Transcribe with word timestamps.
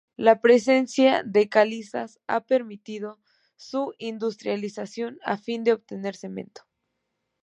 La 0.17 0.41
presencia 0.41 1.21
de 1.23 1.47
calizas 1.47 2.19
ha 2.25 2.43
permitido 2.43 3.19
su 3.55 3.93
industrialización 3.99 5.19
a 5.23 5.37
fin 5.37 5.63
de 5.63 5.73
obtener 5.73 6.15
cemento. 6.15 6.63